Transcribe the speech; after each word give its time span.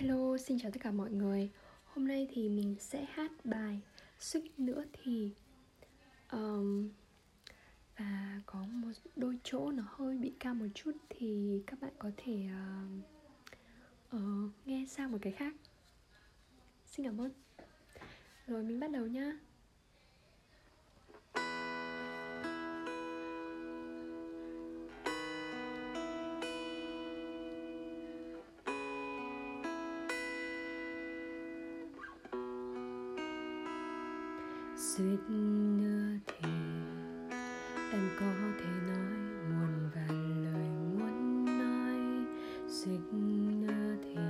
Hello, 0.00 0.36
xin 0.36 0.58
chào 0.58 0.70
tất 0.70 0.78
cả 0.82 0.90
mọi 0.90 1.10
người. 1.10 1.50
Hôm 1.84 2.08
nay 2.08 2.28
thì 2.32 2.48
mình 2.48 2.76
sẽ 2.78 3.06
hát 3.10 3.32
bài 3.44 3.80
Suýt 4.18 4.58
nữa 4.58 4.84
thì 4.92 5.32
um, 6.32 6.88
Và 7.98 8.40
có 8.46 8.64
một 8.70 8.90
đôi 9.16 9.38
chỗ 9.44 9.70
nó 9.70 9.82
hơi 9.86 10.18
bị 10.18 10.32
cao 10.40 10.54
một 10.54 10.66
chút 10.74 10.92
Thì 11.08 11.62
các 11.66 11.80
bạn 11.80 11.92
có 11.98 12.10
thể 12.16 12.48
uh, 14.12 14.16
uh, 14.16 14.50
nghe 14.64 14.86
sang 14.88 15.12
một 15.12 15.18
cái 15.22 15.32
khác. 15.32 15.54
Xin 16.86 17.06
cảm 17.06 17.20
ơn. 17.20 17.30
Rồi 18.46 18.62
mình 18.62 18.80
bắt 18.80 18.90
đầu 18.90 19.06
nhá. 19.06 19.38
Suýt 35.00 35.30
nữa 35.30 36.18
thì 36.26 36.48
em 37.92 38.08
có 38.20 38.26
thể 38.58 38.70
nói 38.86 39.12
muôn 39.50 39.90
vàn 39.94 40.44
lời 40.44 40.68
muốn 40.98 41.44
nói. 41.44 42.26
Suýt 42.68 43.00
nữa 43.12 43.96
thì 44.02 44.20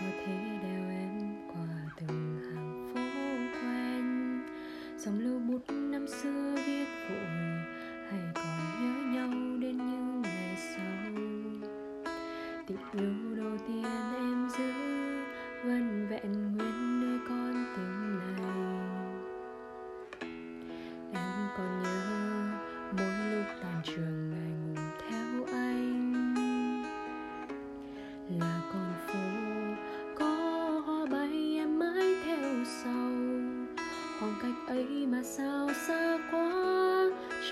có 0.00 0.06
thể 0.24 0.58
đeo 0.62 0.90
em 0.90 1.34
qua 1.48 1.90
từng 2.00 2.40
hàng 2.50 2.90
phố 2.94 3.00
quen. 3.60 4.04
Dòng 4.98 5.18
lưu 5.18 5.38
bút 5.38 5.62
năm 5.70 6.06
xưa 6.08 6.54
viết 6.66 6.86
vội, 7.08 7.26
hay 8.10 8.20
còn 8.34 8.58
nhớ 8.80 8.92
nhau 9.12 9.30
đến 9.60 9.76
những 9.76 10.22
ngày 10.22 10.56
sau. 10.56 11.12
Tình 12.66 12.78
yêu 12.92 13.36
đầu 13.36 13.58
tiên 13.68 13.84
em 14.14 14.48
giữ 14.58 14.72
vẫn 15.64 16.06
vẹn 16.10 16.32
nguyên 16.32 16.61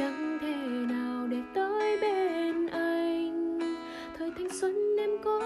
chẳng 0.01 0.39
thể 0.41 0.56
nào 0.95 1.27
để 1.31 1.37
tới 1.55 1.98
bên 2.01 2.67
anh. 2.67 3.59
Thời 4.19 4.31
thanh 4.39 4.48
xuân 4.48 4.97
em 4.98 5.11
có 5.25 5.41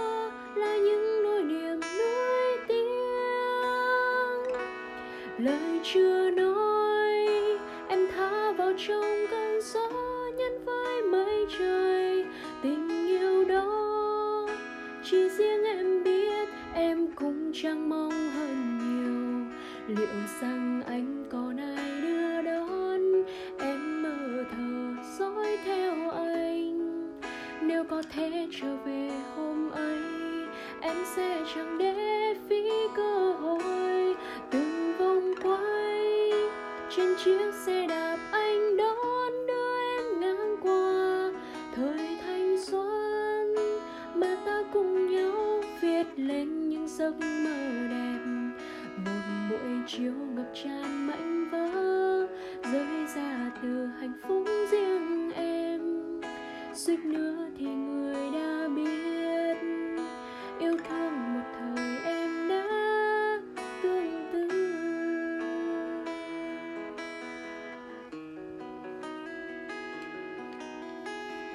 là 0.54 0.76
những 0.76 1.22
nỗi 1.22 1.42
niềm 1.42 1.80
nuối 1.98 2.58
tiếng 2.68 2.88
lời 5.38 5.80
chưa 5.84 6.30
nói, 6.30 7.28
em 7.88 7.98
thả 8.16 8.52
vào 8.52 8.72
trong 8.88 9.26
cơn 9.30 9.60
gió 9.62 9.88
nhân 10.38 10.64
với 10.64 11.02
mây 11.02 11.46
trời. 11.58 12.24
Tình 12.62 12.88
yêu 13.06 13.44
đó, 13.44 14.48
chỉ 15.04 15.28
riêng 15.28 15.64
em 15.64 16.04
biết, 16.04 16.48
em 16.74 17.06
cũng 17.14 17.52
chẳng 17.54 17.88
mong 17.88 18.30
hơn 18.30 18.78
nhiều. 18.78 19.46
Liệu 19.96 20.16
rằng 20.40 20.82
anh 20.86 21.24
còn 21.30 21.56
ai 21.56 21.83
trở 28.60 28.76
về 28.84 29.10
hôm 29.36 29.70
ấy, 29.70 29.98
em 30.80 30.96
sẽ 31.16 31.44
chẳng 31.54 31.78
để 31.78 32.34
phí 32.48 32.70
cơ 32.96 33.32
hội 33.32 34.16
từng 34.50 34.92
vòng 34.98 35.34
quay. 35.42 36.30
Trên 36.96 37.08
chiếc 37.24 37.54
xe 37.66 37.86
đạp 37.86 38.18
anh 38.32 38.76
đón 38.76 39.46
đưa 39.46 39.76
em 39.96 40.20
ngang 40.20 40.56
qua 40.62 41.30
thời 41.74 42.18
thanh 42.26 42.56
xuân, 42.62 43.54
mà 44.14 44.36
ta 44.46 44.62
cùng 44.72 45.10
nhau 45.10 45.60
viết 45.80 46.06
lên 46.16 46.68
những 46.68 46.88
giấc 46.88 47.14
mơ 47.20 47.88
đẹp. 47.90 48.18
Một 49.04 49.22
buổi 49.50 49.78
chiều 49.86 50.14
ngập 50.34 50.50
tràn 50.64 51.06
mảnh 51.06 51.48
vỡ, 51.50 52.26
rơi 52.72 53.06
ra 53.14 53.50
từ 53.62 53.86
hạnh 54.00 54.14
phúc 54.28 54.44
riêng 54.70 55.30
em. 55.34 55.80
Suýt 56.74 56.98
nữa 57.04 57.43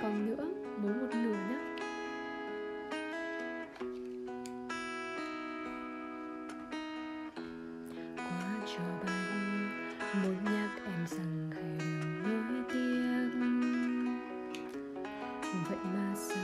còn 0.01 0.25
nữa 0.25 0.45
mỗi 0.83 0.93
một 0.93 1.07
nửa 1.13 1.35
nhé 1.49 1.57
quá 8.15 8.59
cho 8.65 8.83
bay 9.05 9.15
muốn 10.23 10.35
nhắc 10.43 10.69
em 10.85 11.07
rằng 11.07 11.51
hãy 11.51 11.63
đừng 11.79 12.23
nuối 12.23 12.63
tiếc 12.73 13.29
vậy 15.69 15.77
mà 15.93 16.15
sao, 16.15 16.35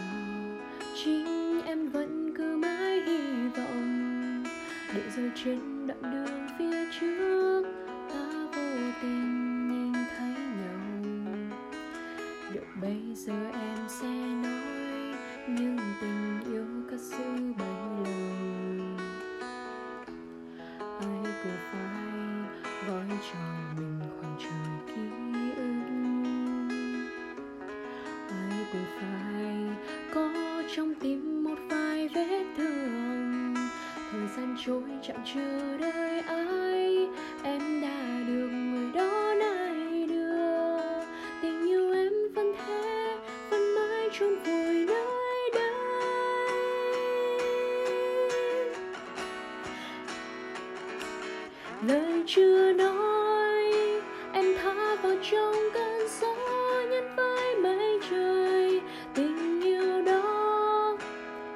chính 0.96 1.62
em 1.66 1.90
vẫn 1.90 2.34
cứ 2.38 2.58
mãi 2.58 3.02
hy 3.02 3.48
vọng. 3.48 4.44
Để 4.94 5.02
rồi 5.16 5.32
trên 5.36 5.88
đoạn 5.88 6.02
đường 6.02 6.35
bây 12.82 13.16
giờ 13.16 13.34
em 13.54 13.78
sẽ 13.88 14.08
nói 14.44 15.16
những 15.48 15.78
tình 16.02 16.40
yêu 16.54 16.66
cất 16.92 17.00
giữ 17.00 17.54
bấy 17.58 17.68
lâu. 18.04 18.14
Ai 21.00 21.34
cũng 21.44 21.58
phải 21.72 21.82
gói 22.88 23.20
cho 23.32 23.40
mình 23.78 24.00
khoảng 24.20 24.38
trời 24.40 24.76
ký 24.88 25.02
ức. 25.56 25.76
Ai 28.30 28.66
cũng 28.72 28.86
phải 29.00 29.56
có 30.14 30.64
trong 30.76 30.94
tim 30.96 31.44
một 31.44 31.60
vài 31.70 32.10
vết 32.16 32.46
thương. 32.58 33.56
Thời 34.12 34.28
gian 34.38 34.56
trôi 34.66 34.84
chẳng 35.08 35.24
chưa 35.34 35.78
đến. 35.78 35.95
Lời 51.82 52.24
chưa 52.28 52.74
nói, 52.74 53.64
em 54.34 54.46
thả 54.62 54.96
vào 55.04 55.16
trong 55.32 55.56
cơn 55.74 56.08
gió 56.22 56.36
nhân 56.90 57.16
với 57.16 57.56
mây 57.56 58.00
trời. 58.10 58.82
Tình 59.14 59.62
yêu 59.62 60.02
đó, 60.02 60.98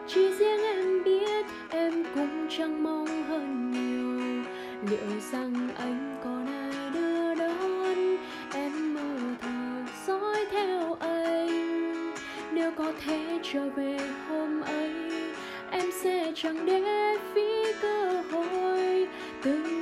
chỉ 0.08 0.34
riêng 0.34 0.64
em 0.64 1.04
biết, 1.04 1.46
em 1.70 2.04
cũng 2.16 2.48
chẳng 2.58 2.84
mong 2.84 3.24
hơn 3.24 3.72
nhiều. 3.72 4.44
Liệu 4.90 5.20
rằng 5.32 5.70
anh 5.78 6.16
còn 6.24 6.48
ai 6.48 6.92
đưa 6.94 7.36
đón 7.36 8.18
em 8.54 8.94
mơ 8.94 9.36
thờ 9.42 9.92
dõi 10.08 10.46
theo 10.52 10.98
anh? 11.00 12.14
Nếu 12.52 12.72
có 12.72 12.92
thể 13.06 13.40
trở 13.54 13.70
về 13.70 13.98
hôm 14.30 14.62
ấy, 14.62 14.92
em 15.72 15.92
sẽ 16.04 16.32
chẳng 16.36 16.66
để 16.66 17.18
phí 17.34 17.64
cơ 17.82 18.24
hội. 18.32 19.08
Từng 19.44 19.79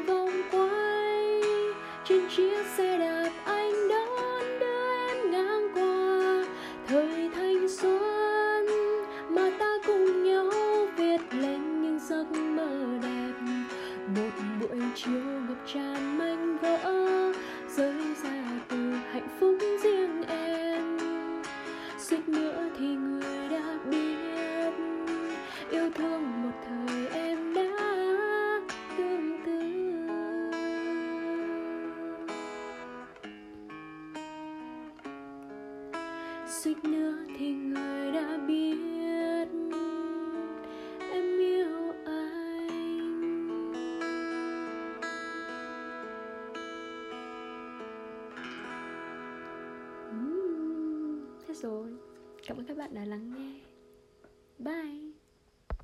suýt 36.64 36.84
nữa 36.84 37.18
thì 37.38 37.54
người 37.54 38.12
đã 38.12 38.38
biết 38.48 38.78
em 41.12 41.40
yêu 41.40 41.94
anh. 42.06 43.72
Uhm, 50.10 51.26
thế 51.48 51.54
rồi. 51.54 51.88
Cảm 52.48 52.58
ơn 52.58 52.66
các 52.66 52.78
bạn 52.78 52.94
đã 52.94 53.06
lắng 53.06 53.34
nghe. 53.38 53.60
Bye. 54.60 55.07